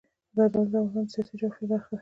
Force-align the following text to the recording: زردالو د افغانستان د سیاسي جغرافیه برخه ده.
زردالو 0.35 0.71
د 0.73 0.75
افغانستان 0.85 1.03
د 1.07 1.11
سیاسي 1.13 1.33
جغرافیه 1.41 1.67
برخه 1.71 1.79
ده. 1.83 1.89